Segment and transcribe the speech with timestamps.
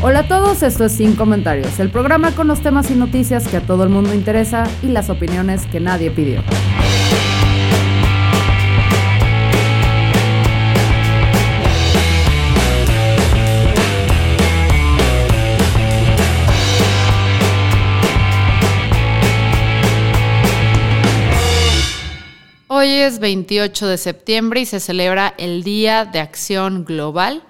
[0.00, 3.56] Hola a todos, esto es Sin Comentarios, el programa con los temas y noticias que
[3.56, 6.40] a todo el mundo interesa y las opiniones que nadie pidió.
[22.68, 27.42] Hoy es 28 de septiembre y se celebra el Día de Acción Global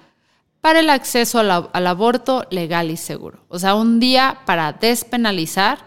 [0.61, 3.45] para el acceso al, aborto legal y seguro.
[3.47, 5.79] O sea, un día para despenalizar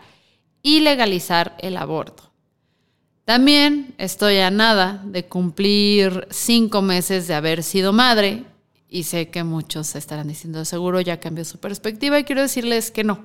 [0.63, 2.33] y legalizar el aborto.
[3.25, 8.45] También estoy a nada de cumplir cinco meses de haber sido madre
[8.89, 13.05] y sé que muchos estarán diciendo seguro ya cambió su perspectiva y quiero decirles que
[13.05, 13.25] no.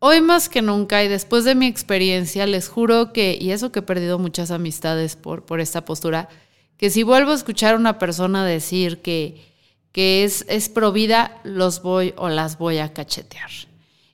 [0.00, 3.80] Hoy más que nunca y después de mi experiencia, les juro que, y eso que
[3.80, 6.28] he perdido muchas amistades por, por esta postura,
[6.76, 9.47] que si vuelvo a escuchar a una persona decir que,
[9.92, 13.50] que es, es pro vida, los voy o las voy a cachetear.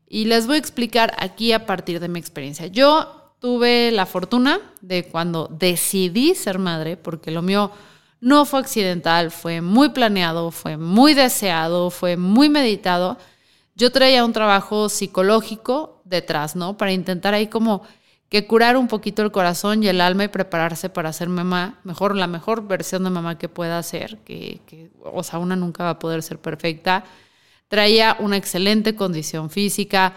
[0.08, 2.66] Y les voy a explicar aquí a partir de mi experiencia.
[2.66, 7.70] Yo tuve la fortuna de cuando decidí ser madre, porque lo mío
[8.20, 13.18] no fue accidental, fue muy planeado, fue muy deseado, fue muy meditado
[13.76, 16.76] yo traía un trabajo psicológico detrás, ¿no?
[16.76, 17.82] Para intentar ahí como
[18.34, 22.16] que curar un poquito el corazón y el alma y prepararse para ser mamá, mejor,
[22.16, 25.90] la mejor versión de mamá que pueda ser, que, que, o sea, una nunca va
[25.90, 27.04] a poder ser perfecta.
[27.68, 30.14] Traía una excelente condición física,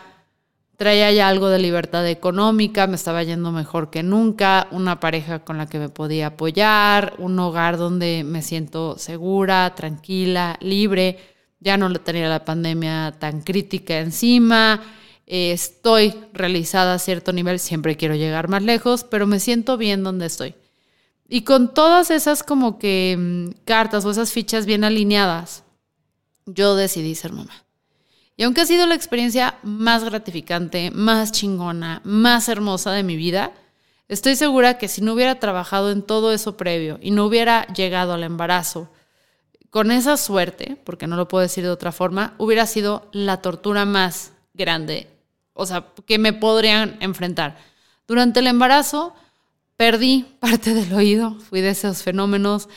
[0.77, 5.60] traía ya algo de libertad económica, me estaba yendo mejor que nunca, una pareja con
[5.60, 11.20] la que me podía apoyar, un hogar donde me siento segura, tranquila, libre
[11.60, 14.82] ya no tenía la pandemia tan crítica encima,
[15.27, 20.26] estoy realizada a cierto nivel, siempre quiero llegar más lejos, pero me siento bien donde
[20.26, 20.55] estoy.
[21.30, 25.64] Y con todas esas como que mm, cartas o esas fichas bien alineadas,
[26.45, 27.65] yo decidí ser mamá.
[28.38, 33.52] Y aunque ha sido la experiencia más gratificante, más chingona, más hermosa de mi vida,
[34.08, 38.14] estoy segura que si no hubiera trabajado en todo eso previo y no hubiera llegado
[38.14, 38.89] al embarazo,
[39.70, 43.86] con esa suerte, porque no lo puedo decir de otra forma, hubiera sido la tortura
[43.86, 45.08] más grande,
[45.58, 47.58] o sea, que me podrían enfrentar.
[48.08, 49.14] Durante el embarazo
[49.76, 52.70] perdí parte del oído, fui de esos fenómenos,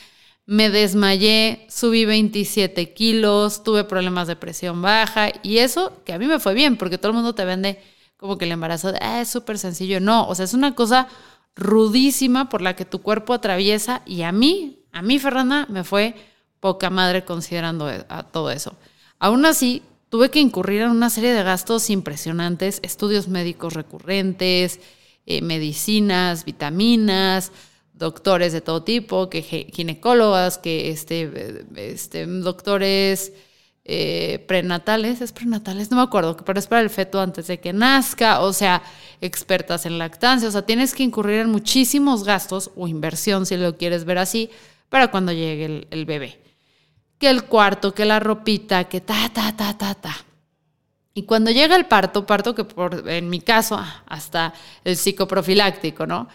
[0.45, 6.25] me desmayé, subí 27 kilos, tuve problemas de presión baja y eso que a mí
[6.25, 7.81] me fue bien, porque todo el mundo te vende
[8.17, 9.99] como que el embarazo ah, es súper sencillo.
[9.99, 11.07] No, o sea, es una cosa
[11.55, 16.15] rudísima por la que tu cuerpo atraviesa y a mí, a mí, Fernanda, me fue
[16.59, 18.75] poca madre considerando e, a todo eso.
[19.19, 24.81] Aún así, tuve que incurrir en una serie de gastos impresionantes, estudios médicos recurrentes,
[25.25, 27.53] eh, medicinas, vitaminas,
[27.93, 33.31] doctores de todo tipo, que ginecólogas, que este, este, doctores
[33.85, 37.71] eh, prenatales, es prenatales, no me acuerdo, pero es para el feto antes de que
[37.71, 38.83] nazca, o sea,
[39.21, 43.77] expertas en lactancia, o sea, tienes que incurrir en muchísimos gastos o inversión, si lo
[43.77, 44.49] quieres ver así,
[44.89, 46.40] para cuando llegue el bebé
[47.21, 50.17] que el cuarto, que la ropita, que ta, ta, ta, ta, ta.
[51.13, 56.27] Y cuando llega el parto, parto que por, en mi caso, hasta el psicoprofiláctico, ¿no?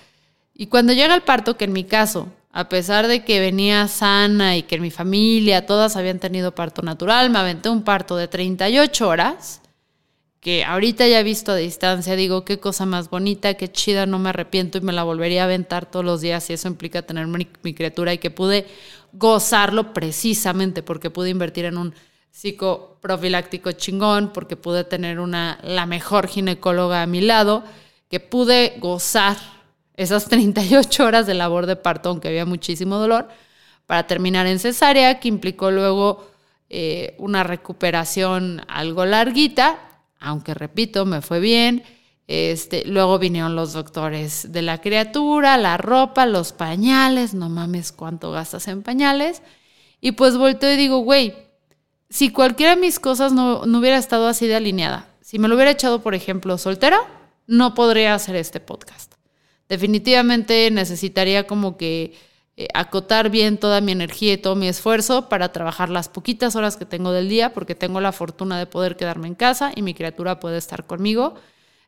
[0.54, 4.56] Y cuando llega el parto, que en mi caso, a pesar de que venía sana
[4.56, 8.28] y que en mi familia todas habían tenido parto natural, me aventé un parto de
[8.28, 9.62] 38 horas,
[10.46, 14.28] que ahorita ya visto a distancia, digo, qué cosa más bonita, qué chida, no me
[14.28, 17.48] arrepiento y me la volvería a aventar todos los días y eso implica tener mi,
[17.64, 18.64] mi criatura y que pude
[19.12, 21.94] gozarlo precisamente porque pude invertir en un
[22.30, 27.64] psicoprofiláctico chingón, porque pude tener una, la mejor ginecóloga a mi lado,
[28.08, 29.36] que pude gozar
[29.96, 33.26] esas 38 horas de labor de parto, aunque había muchísimo dolor,
[33.86, 36.30] para terminar en cesárea, que implicó luego
[36.70, 39.85] eh, una recuperación algo larguita,
[40.18, 41.82] aunque repito, me fue bien
[42.28, 48.32] este, luego vinieron los doctores de la criatura, la ropa, los pañales, no mames cuánto
[48.32, 49.42] gastas en pañales.
[50.00, 51.34] Y pues volteo y digo, güey,
[52.10, 55.54] si cualquiera de mis cosas no, no, hubiera estado así de alineada, si me lo
[55.54, 56.98] hubiera echado, por ejemplo, soltera,
[57.46, 59.14] no podría hacer este podcast.
[59.68, 62.14] Definitivamente necesitaría como que
[62.56, 66.76] eh, acotar bien toda mi energía y todo mi esfuerzo para trabajar las poquitas horas
[66.76, 69.92] que tengo del día, porque tengo la fortuna de poder quedarme en casa y mi
[69.94, 71.34] criatura puede estar conmigo.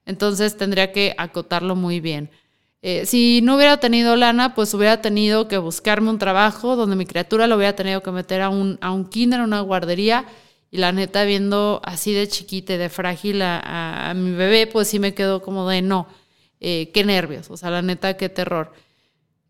[0.05, 2.31] Entonces tendría que acotarlo muy bien.
[2.83, 7.07] Eh, si no hubiera tenido lana, pues hubiera tenido que buscarme un trabajo donde mi
[7.07, 10.27] criatura lo hubiera tenido que meter a un, a un kinder, a una guardería.
[10.71, 14.99] Y la neta, viendo así de chiquita y de frágil a, mi bebé, pues sí
[14.99, 16.09] me quedó como de no,
[16.61, 18.73] eh, qué nervios, o sea, la neta, qué terror.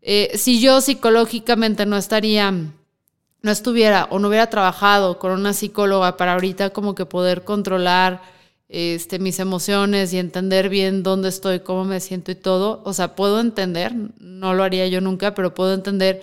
[0.01, 6.17] Eh, si yo psicológicamente no estaría, no estuviera o no hubiera trabajado con una psicóloga
[6.17, 8.21] para ahorita como que poder controlar
[8.69, 12.81] este, mis emociones y entender bien dónde estoy, cómo me siento y todo.
[12.85, 16.21] O sea, puedo entender, no lo haría yo nunca, pero puedo entender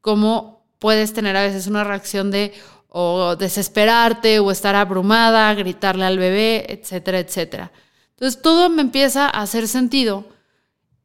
[0.00, 2.52] cómo puedes tener a veces una reacción de
[2.88, 7.72] o desesperarte o estar abrumada, gritarle al bebé, etcétera, etcétera.
[8.10, 10.24] Entonces todo me empieza a hacer sentido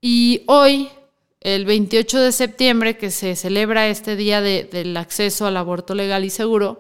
[0.02, 0.90] y hoy,
[1.46, 6.32] el 28 de septiembre, que se celebra este día del acceso al aborto legal y
[6.32, 6.80] seguro,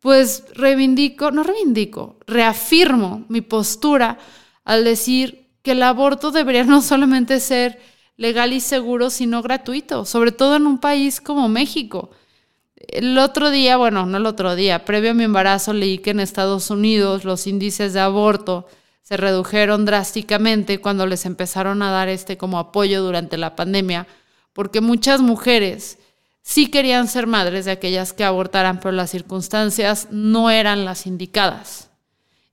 [0.00, 4.18] pues reivindico, no reivindico, reafirmo mi postura
[4.64, 7.80] al decir que el aborto debería no solamente ser
[8.16, 12.12] legal y seguro, sino gratuito, sobre todo en un país como México.
[12.76, 16.20] El otro día, bueno, no el otro día, previo a mi embarazo leí que en
[16.20, 18.66] Estados Unidos los índices de aborto
[19.02, 24.06] se redujeron drásticamente cuando les empezaron a dar este como apoyo durante la pandemia,
[24.52, 25.98] porque muchas mujeres
[26.42, 31.90] sí querían ser madres de aquellas que abortaran, pero las circunstancias no eran las indicadas.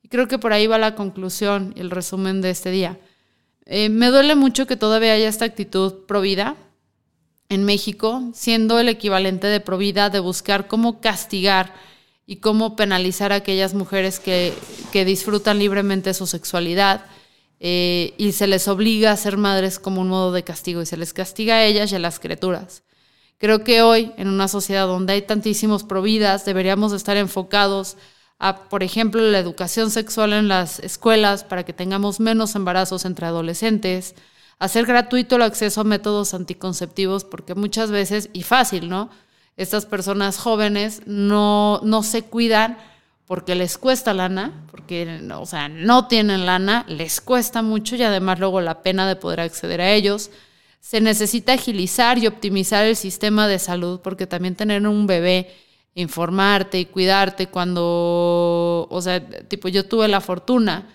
[0.02, 3.00] Y creo que por ahí va la conclusión y el resumen de este día.
[3.66, 6.56] Eh, me duele mucho que todavía haya esta actitud provida
[7.50, 11.74] en México, siendo el equivalente de provida de buscar cómo castigar
[12.26, 14.54] y cómo penalizar a aquellas mujeres que,
[14.94, 17.06] disfrutan libremente su sexualidad
[17.60, 20.98] eh, y se les obliga a ser madres como un modo de castigo y se
[20.98, 22.84] les castiga a ellas y a las criaturas.
[23.38, 27.98] Creo que hoy, en una sociedad donde hay tantísimos providas, deberíamos estar enfocados
[28.38, 33.26] a, por ejemplo, la educación sexual en las escuelas para que tengamos menos embarazos entre
[33.26, 34.16] adolescentes,
[34.60, 39.10] hacer gratuito el acceso a métodos anticonceptivos, porque muchas veces, y fácil, ¿no?
[39.58, 42.78] Estas personas jóvenes no, no se cuidan
[43.30, 48.40] porque les cuesta lana, porque, o sea, no tienen lana, les cuesta mucho y además
[48.40, 50.32] luego la pena de poder acceder a ellos
[50.80, 55.48] se necesita agilizar y optimizar el sistema de salud, porque también tener un bebé,
[55.94, 60.88] informarte y cuidarte cuando, o sea, tipo, yo tuve la fortuna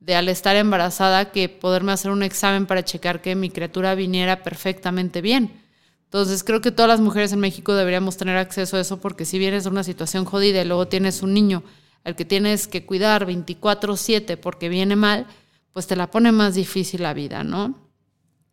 [0.00, 4.42] de al estar embarazada que poderme hacer un examen para checar que mi criatura viniera
[4.42, 5.60] perfectamente bien.
[6.04, 9.38] Entonces creo que todas las mujeres en México deberíamos tener acceso a eso porque si
[9.38, 11.62] vienes de una situación jodida y luego tienes un niño
[12.04, 15.26] al que tienes que cuidar 24/7 porque viene mal,
[15.72, 17.78] pues te la pone más difícil la vida, ¿no?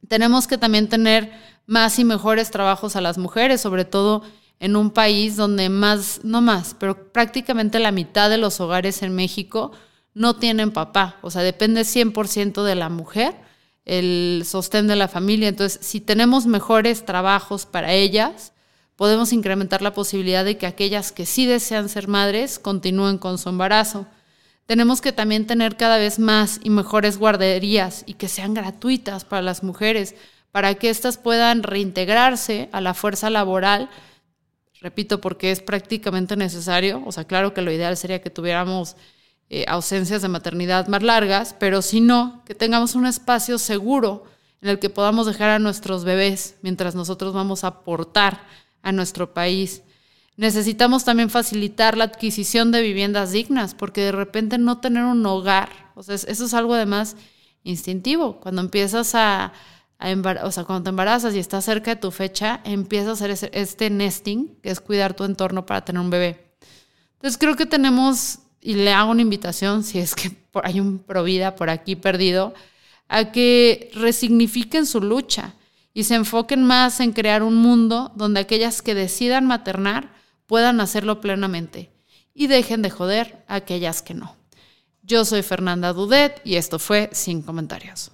[0.07, 1.31] Tenemos que también tener
[1.65, 4.23] más y mejores trabajos a las mujeres, sobre todo
[4.59, 9.15] en un país donde más, no más, pero prácticamente la mitad de los hogares en
[9.15, 9.71] México
[10.13, 11.17] no tienen papá.
[11.21, 13.35] O sea, depende 100% de la mujer
[13.85, 15.47] el sostén de la familia.
[15.47, 18.53] Entonces, si tenemos mejores trabajos para ellas,
[18.99, 23.47] podemos incrementar la posibilidad de que aquellas que sí desean ser madres continúen con su
[23.47, 24.05] embarazo
[24.69, 29.41] tenemos que también tener cada vez más y mejores guarderías y que sean gratuitas para
[29.41, 30.13] las mujeres,
[30.51, 33.89] para que éstas puedan reintegrarse a la fuerza laboral.
[34.79, 37.01] Repito, porque es prácticamente necesario.
[37.07, 38.95] O sea, claro que lo ideal sería que tuviéramos
[39.49, 44.25] eh, ausencias de maternidad más largas, pero si no, que tengamos un espacio seguro
[44.61, 48.45] en el que podamos dejar a nuestros bebés mientras nosotros vamos a aportar
[48.81, 49.83] a nuestro país.
[50.37, 55.91] Necesitamos también facilitar la adquisición de viviendas dignas, porque de repente no tener un hogar,
[55.95, 57.17] o sea, eso es algo además
[57.63, 58.39] instintivo.
[58.39, 59.51] Cuando empiezas a,
[60.43, 63.89] o sea, cuando te embarazas y estás cerca de tu fecha, empiezas a hacer este
[63.89, 66.53] nesting, que es cuidar tu entorno para tener un bebé.
[67.15, 70.31] Entonces creo que tenemos, y le hago una invitación, si es que
[70.63, 72.53] hay un provida por aquí perdido,
[73.09, 75.55] a que resignifiquen su lucha
[75.99, 80.13] y se enfoquen más en crear un mundo donde aquellas que decidan maternar
[80.47, 81.91] puedan hacerlo plenamente
[82.33, 84.37] y dejen de joder a aquellas que no.
[85.03, 88.13] Yo soy Fernanda Dudet y esto fue Sin Comentarios.